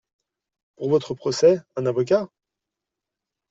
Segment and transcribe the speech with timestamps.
[0.77, 2.27] Pour votre procès, un avocat…